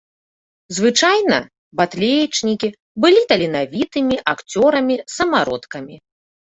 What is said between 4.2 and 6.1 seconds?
акцёрамі-самародкамі.